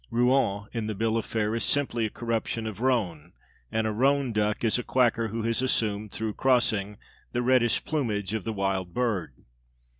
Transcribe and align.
"Rouen" 0.09 0.65
in 0.73 0.87
the 0.87 0.95
bill 0.95 1.15
of 1.15 1.25
fare 1.27 1.53
is 1.53 1.63
simply 1.63 2.07
a 2.07 2.09
corruption 2.09 2.65
of 2.65 2.79
"roan"; 2.79 3.33
and 3.71 3.85
a 3.85 3.91
"roan 3.91 4.33
duck" 4.33 4.63
is 4.63 4.79
a 4.79 4.83
quacker 4.83 5.27
who 5.27 5.43
has 5.43 5.61
assumed 5.61 6.11
(through 6.11 6.33
crossing) 6.33 6.97
the 7.33 7.43
reddish 7.43 7.85
plumage 7.85 8.33
of 8.33 8.43
the 8.43 8.51
wild 8.53 8.95
bird. 8.95 9.35